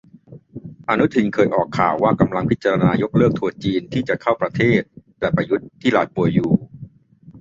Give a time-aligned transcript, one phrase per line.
[0.89, 4.81] อนุทินเคยออกข่าวว่ากำลังพิจารณายกเลิกทัวร์จีนที่จะเข้าประเทศ
[5.19, 6.51] แต่ประยุทธ์ ที่ลาป่วยอยู่